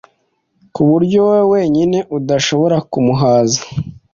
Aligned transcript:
ku 0.73 0.81
buryo 0.89 1.19
wowe 1.27 1.43
wenyine 1.53 1.97
udashobora 2.17 2.77
kumuhaza 2.91 3.61